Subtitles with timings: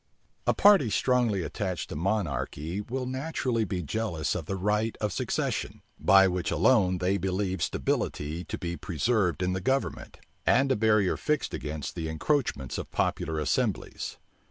[0.47, 5.83] A party strongly attached to monarchy will naturally be jealous of the right of succession,
[5.99, 11.17] by which alone they believe stability to be preserved in the government, and a barrier
[11.17, 14.17] fixed against the encroachments of popular assemblies.